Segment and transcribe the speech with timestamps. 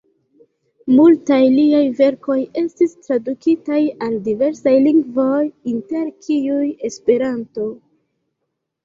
[0.99, 5.43] Multaj liaj verkoj estis tradukitaj al diversaj lingvoj,
[5.73, 7.69] inter kiuj Esperanto.